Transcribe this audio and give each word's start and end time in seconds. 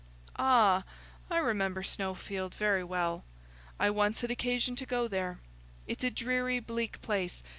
"Ah, 0.39 0.83
I 1.29 1.37
remember 1.37 1.83
Snowfield 1.83 2.55
very 2.55 2.83
well; 2.83 3.23
I 3.79 3.91
once 3.91 4.21
had 4.21 4.31
occasion 4.31 4.75
to 4.77 4.87
go 4.87 5.07
there. 5.07 5.39
It's 5.85 6.03
a 6.03 6.09
dreary 6.09 6.59
bleak 6.59 6.99
place. 7.03 7.43